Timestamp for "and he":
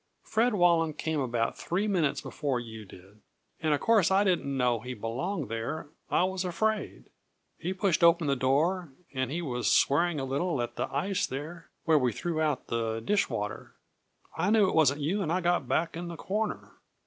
9.13-9.43